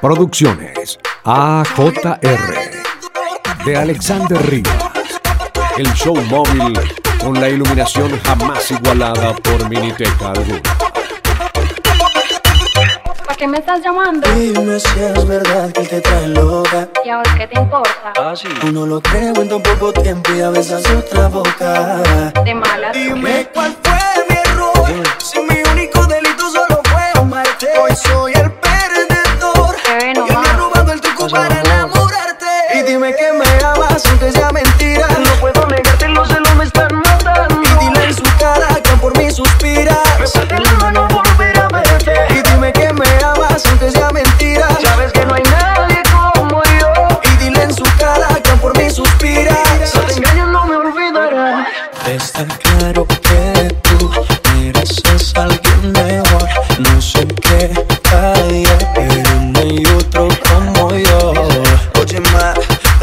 Producciones 0.00 0.98
AJR 1.24 2.54
de 3.64 3.76
Alexander 3.76 4.50
Rivas. 4.50 4.72
El 5.76 5.92
show 5.92 6.16
móvil 6.30 6.78
con 7.22 7.40
la 7.40 7.48
iluminación 7.48 8.18
jamás 8.24 8.70
igualada 8.70 9.34
por 9.34 9.68
Miniteca 9.68 10.30
alguna. 10.30 10.62
¿Para 13.26 13.36
qué 13.36 13.46
me 13.46 13.58
estás 13.58 13.82
llamando? 13.82 14.28
Dime 14.30 14.80
si 14.80 15.00
es 15.00 15.26
verdad 15.26 15.72
que 15.72 15.82
te 15.82 16.00
traes 16.00 16.28
loca. 16.28 16.88
¿Y 17.04 17.10
ahora 17.10 17.34
qué 17.36 17.46
te 17.48 17.60
importa? 17.60 18.12
Ah, 18.16 18.34
sí. 18.34 18.48
No 18.72 18.86
lo 18.86 19.00
creo 19.00 19.34
en 19.34 19.48
tan 19.48 19.62
poco 19.62 19.92
tiempo 19.92 20.32
y 20.32 20.40
a 20.40 20.50
veces 20.50 20.88
otra 20.90 21.28
boca. 21.28 22.32
De 22.44 22.54
malas. 22.54 22.94
Dime 22.94 23.48
cuál 23.52 23.76
fue 23.82 23.97
soy 27.98 28.37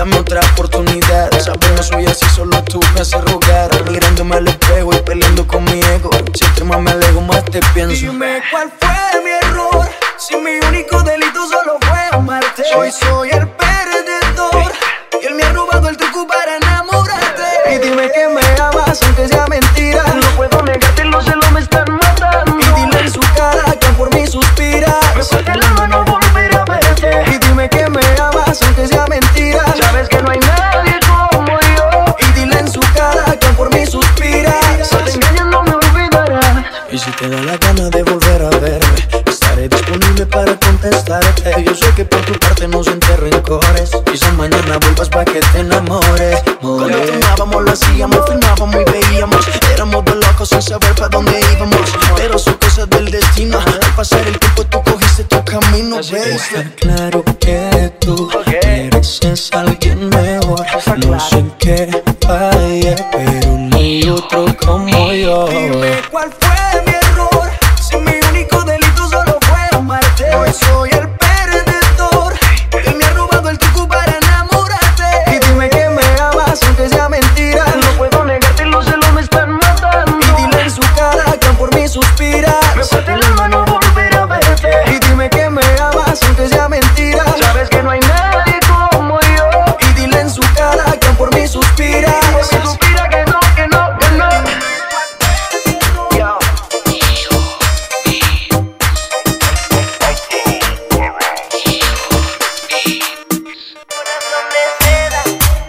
dame 0.05 0.19
otra 0.19 0.39
oportunidad. 0.53 1.31
Sabes, 1.39 1.71
no 1.75 1.83
soy 1.83 2.05
así, 2.05 2.25
solo 2.35 2.63
tú 2.63 2.79
me 2.93 3.01
haces 3.01 3.21
rogar. 3.21 3.69
Mirándome 3.89 4.35
al 4.35 4.47
espejo 4.47 4.93
y 4.93 4.97
peleando 4.99 5.47
con 5.47 5.63
mi 5.65 5.79
ego. 5.79 6.09
Siempre 6.33 6.63
más 6.65 6.79
me 6.79 6.91
alejo, 6.91 7.21
más 7.21 7.43
te 7.45 7.59
pienso. 7.73 7.95
Dime 7.95 8.41
cuál 8.51 8.71
fue 8.79 9.21
mi 9.23 9.31
error. 9.31 9.89
Si 10.17 10.35
mi 10.35 10.57
único 10.67 11.01
delito 11.01 11.47
solo 11.47 11.77
fue 11.81 11.99
amarte. 12.11 12.63
Hoy 12.75 12.91
soy 12.91 13.31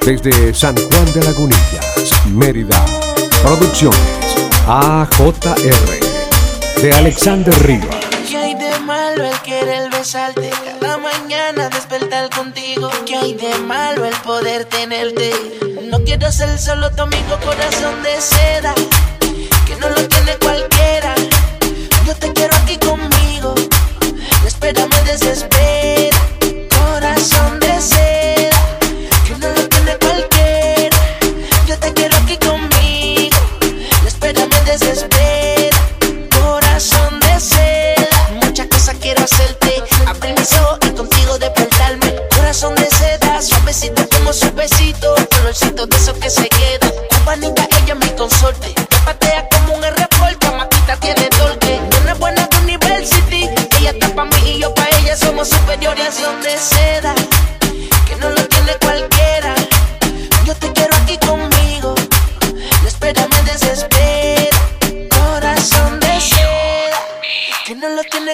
desde 0.06 0.55
San 0.55 0.77
Juan 0.77 1.12
de 1.15 1.25
Lagunillas, 1.25 2.27
Mérida. 2.27 2.81
Producciones 3.43 3.99
AJR 4.69 6.00
de 6.81 6.93
Alexander 6.93 7.53
Rivas. 7.67 7.97
¿Qué 8.28 8.37
hay 8.37 8.55
de 8.55 8.78
malo 8.78 9.25
el 9.25 9.37
querer 9.41 9.91
besarte? 9.91 10.50
Cada 10.81 10.99
mañana 10.99 11.69
despertar 11.71 12.31
contigo. 12.31 12.89
¿Qué 13.05 13.16
hay 13.16 13.34
de 13.34 13.59
malo 13.59 14.05
el 14.05 14.15
poder 14.19 14.66
tenerte? 14.66 15.33
No 15.91 15.99
quiero 16.05 16.31
ser 16.31 16.56
solo 16.56 16.89
tu 16.93 17.03
amigo, 17.03 17.37
corazón 17.45 18.00
de 18.05 18.21
seda. 18.21 18.75
Que 19.66 19.75
no 19.81 19.89
lo 19.89 20.06
tiene 20.06 20.37
cualquiera. 20.37 21.16
Yo 22.06 22.15
te 22.15 22.33
quiero 22.33 22.55
aquí 22.55 22.78
conmigo. 22.78 23.56
Espera 24.47 24.87
me 24.87 25.03
desespera. 25.11 26.16
Corazón 26.71 27.59
de 27.59 27.81
seda. 27.81 28.16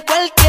de 0.02 0.06
cualquier 0.06 0.41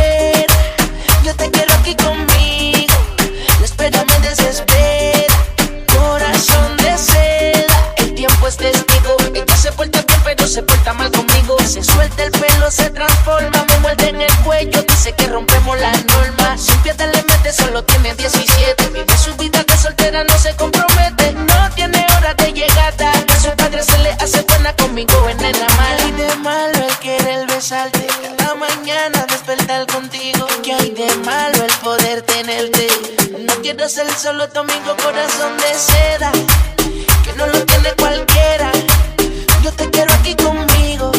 mañana 28.67 29.25
despertar 29.29 29.85
contigo. 29.87 30.47
Que 30.63 30.73
hay 30.73 30.89
de 30.91 31.15
malo 31.25 31.63
el 31.63 31.73
poder 31.83 32.21
tenerte. 32.21 32.87
No 33.39 33.53
quiero 33.61 33.87
ser 33.89 34.07
solo 34.13 34.47
tu 34.49 34.59
amigo, 34.59 34.95
corazón 35.03 35.57
de 35.57 35.73
seda. 35.89 36.31
Que 37.23 37.33
no 37.37 37.47
lo 37.47 37.65
tiene 37.65 37.91
cualquiera. 37.93 38.71
Yo 39.63 39.71
te 39.71 39.89
quiero 39.89 40.13
aquí 40.13 40.35
conmigo. 40.35 41.12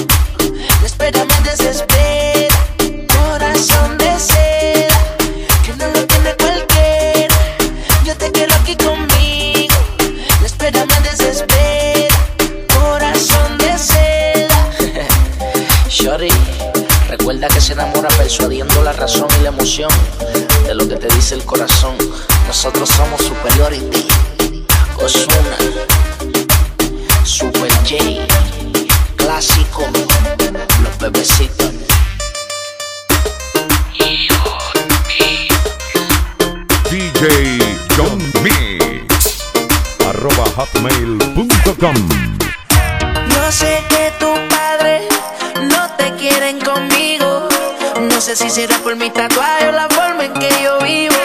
se 17.65 17.73
enamora 17.73 18.11
persuadiendo 18.19 18.85
la 18.85 18.93
razón 18.93 19.27
y 19.41 19.43
la 19.43 19.49
emoción 19.49 19.89
de 20.67 20.75
lo 20.75 20.87
que 20.87 20.97
te 20.97 21.09
dice 21.15 21.35
el 21.35 21.45
corazón. 21.47 21.97
Nosotros 22.47 22.91
somos 22.91 23.23
Superiority, 23.23 24.07
Osuna, 24.99 25.57
Super 27.25 27.73
J, 27.89 27.97
Clásico, 29.17 29.83
Los 30.83 30.99
Bebecitos. 30.99 31.73
DJ 36.91 37.79
John 37.97 38.19
Mix, 38.43 39.43
arroba 40.07 40.45
hotmail.com. 40.55 41.95
Yo 43.31 43.53
sé 43.53 43.83
que 43.89 44.13
tu 44.19 44.35
padre 44.51 45.09
no 45.71 45.91
te 45.97 46.13
quieren 46.17 46.61
conmigo 46.61 46.94
sé 48.25 48.37
si 48.37 48.49
será 48.49 48.79
por 48.79 48.97
mi 48.97 49.11
tatuaje 49.11 49.69
o 49.69 49.73
la 49.73 49.87
forma 49.91 50.25
en 50.25 50.33
que 50.33 50.49
yo 50.63 50.79
vivo. 50.79 51.24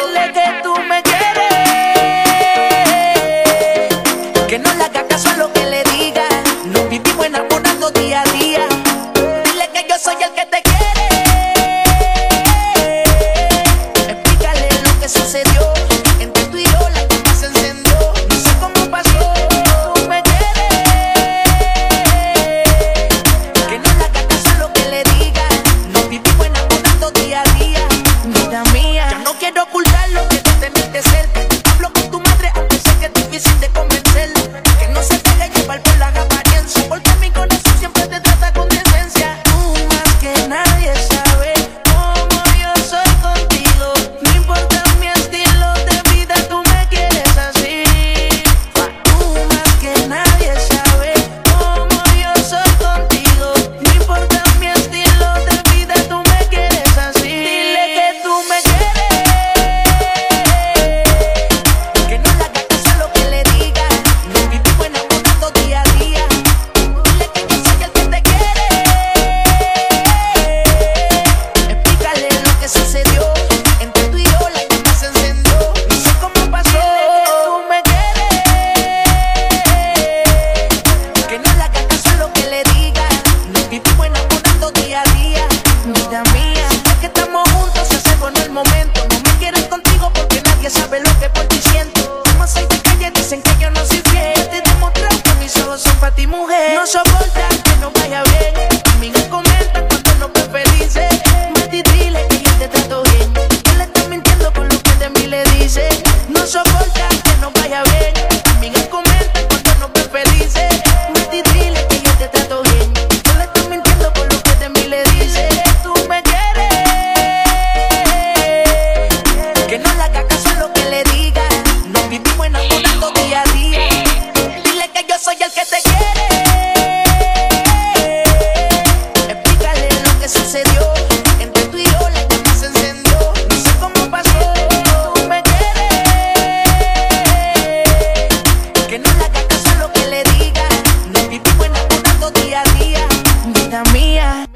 lo 139.79 139.91
que 139.91 140.07
le 140.07 140.23
diga. 140.23 140.67
Lo 141.13 141.29
que 141.29 141.39
tú 141.39 141.63
enamorando 141.63 142.31
día 142.31 142.61
a 142.61 142.77
día, 142.77 143.07
vida 143.55 143.83
mía. 143.93 144.47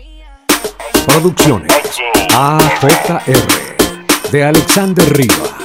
Producciones 1.06 1.72
AJR 2.36 3.48
de 4.32 4.44
Alexander 4.44 5.18
Riva. 5.18 5.58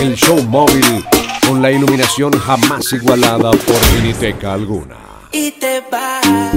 El 0.00 0.14
show 0.16 0.42
móvil 0.42 1.04
con 1.46 1.62
la 1.62 1.70
iluminación 1.70 2.32
jamás 2.38 2.92
igualada 2.92 3.50
por 3.50 3.92
Miniteca 3.94 4.54
alguna. 4.54 4.96
Y 5.32 5.52
te 5.52 5.82
vas. 5.90 6.56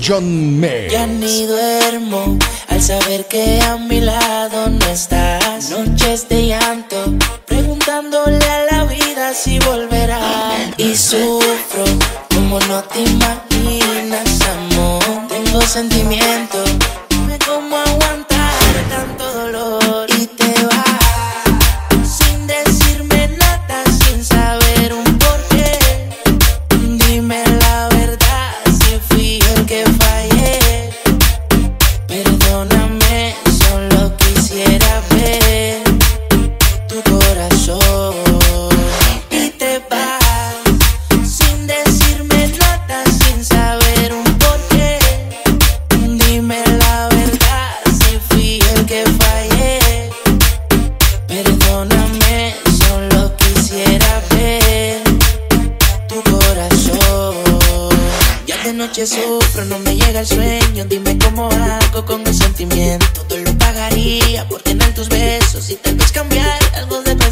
John 0.00 0.60
May. 0.60 0.88
Ya 0.88 1.04
ni 1.06 1.46
duermo 1.46 2.38
al 2.68 2.80
saber 2.80 3.26
que 3.26 3.60
a 3.60 3.76
mi 3.76 4.00
lado 4.00 4.68
no 4.70 4.86
estás. 4.86 5.70
Noches 5.70 6.28
de 6.28 6.46
llanto, 6.46 7.12
preguntándole 7.44 8.38
a 8.44 8.66
la 8.70 8.84
vida 8.84 9.34
si 9.34 9.58
volverá. 9.58 10.20
Y 10.76 10.94
sufro 10.94 11.84
como 12.32 12.60
no 12.60 12.82
te 12.84 13.00
imaginas, 13.00 14.40
amor. 14.42 15.02
Tengo 15.28 15.60
sentimientos 15.62 16.73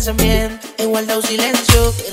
pensamiento, 0.05 0.67
he 0.79 0.87
guardado 0.87 1.23
silencio. 1.23 2.12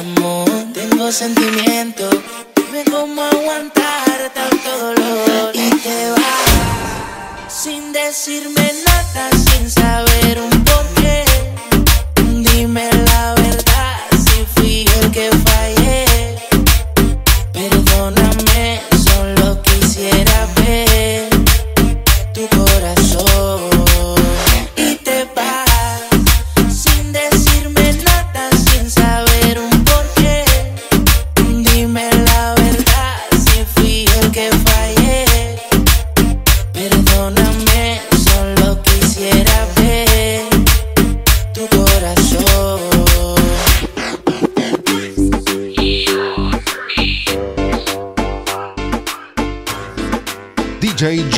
amor. 0.00 0.48
Tengo 0.72 1.12
sentimiento, 1.12 2.08
dime 2.56 2.84
cómo 2.90 3.22
aguantar 3.22 4.32
tanto 4.34 4.70
dolor. 4.78 5.50
Y 5.54 5.70
te 5.70 6.10
vas 6.10 7.52
sin 7.62 7.92
decirme 7.92 8.72
nada, 8.86 9.30
sin 9.32 9.70
saber 9.70 10.40
un 10.40 10.64
porqué. 10.64 11.29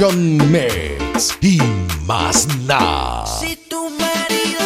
Session 0.02 0.50
Mix 0.50 1.38
y 1.40 1.60
más 2.06 2.48
nada. 2.66 3.24
Si 3.24 3.54
tu 3.54 3.88
marido 3.90 4.60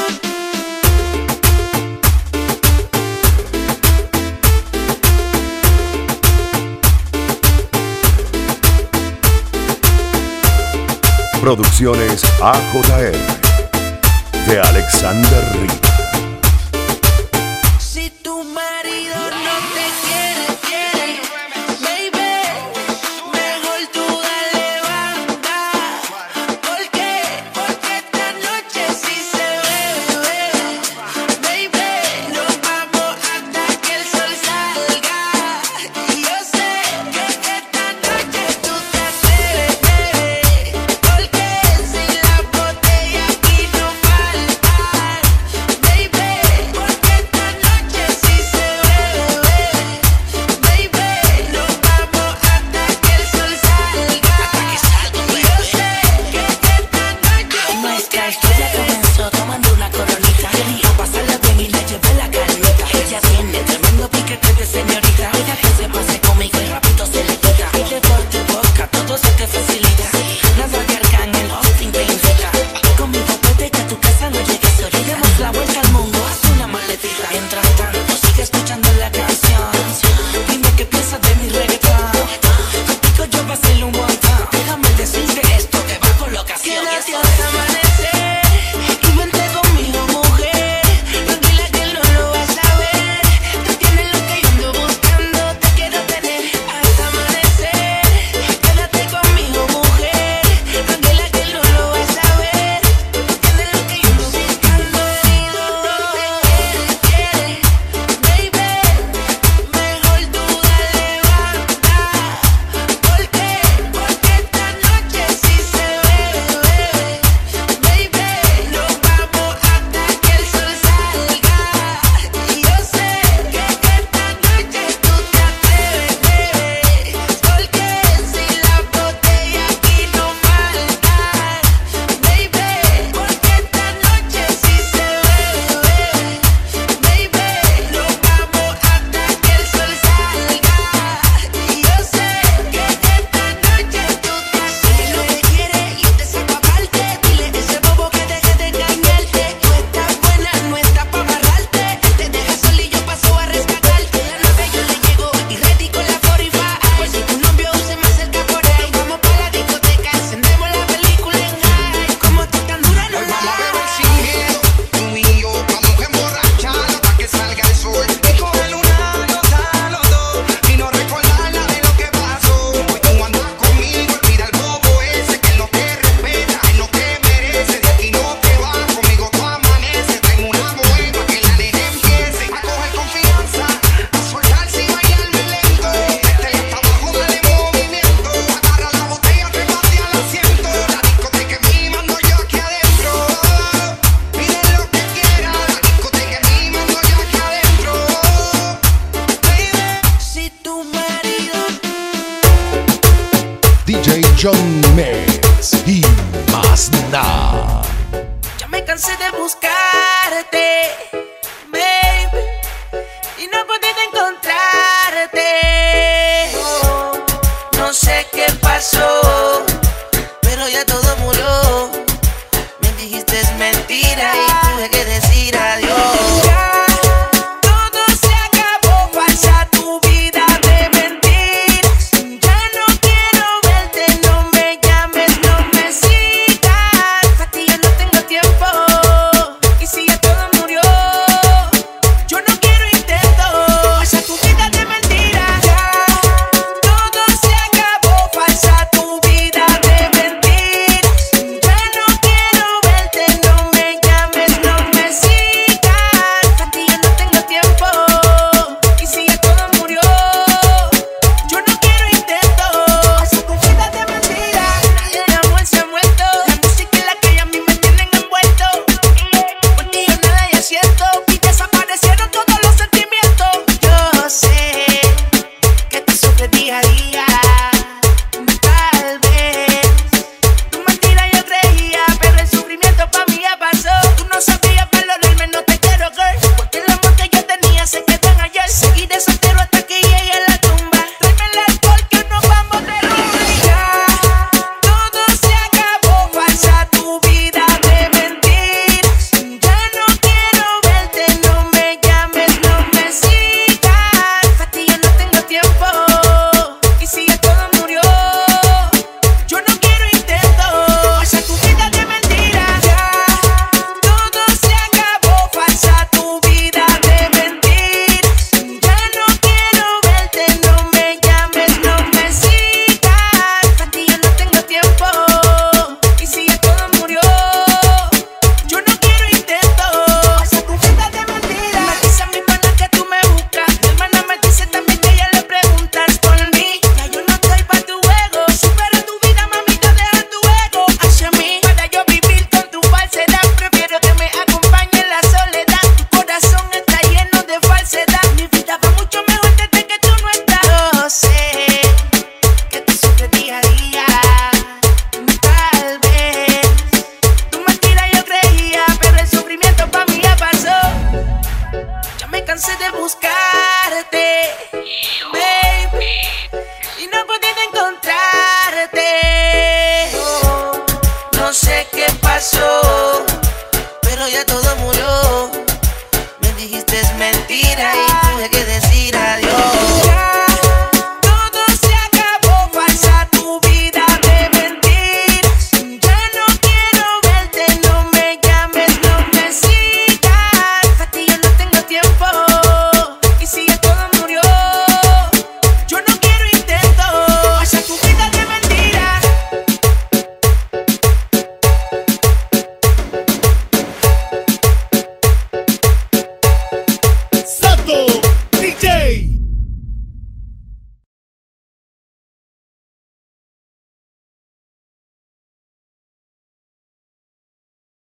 Producciones 11.42 12.24
AJM 12.40 13.12
de 14.48 14.60
Alexander 14.60 15.58
Rico. 15.60 15.85